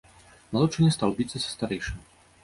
Малодшы 0.55 0.79
не 0.85 0.93
стаў 0.95 1.13
біцца 1.19 1.41
са 1.43 1.49
старэйшым. 1.57 2.01